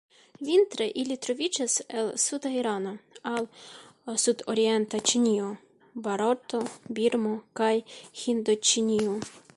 Vintre 0.45 0.85
ili 1.01 1.17
troviĝas 1.25 1.75
el 2.01 2.09
suda 2.23 2.51
Irano 2.61 2.93
al 3.33 3.45
sudorienta 4.23 5.03
Ĉinio, 5.11 5.51
Barato, 6.09 6.63
Birmo 7.01 7.37
kaj 7.61 7.73
Hindoĉinio. 8.25 9.19